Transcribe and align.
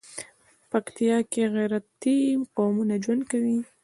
پکتيا 0.71 1.17
کې 1.31 1.43
غيرتي 1.55 2.17
قومونه 2.57 2.95
ژوند 3.03 3.23
کوي. 3.31 3.57